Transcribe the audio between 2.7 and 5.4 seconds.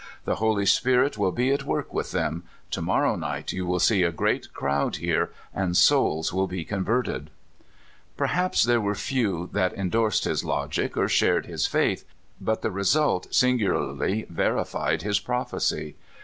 To morrow night you will see a great crowd here,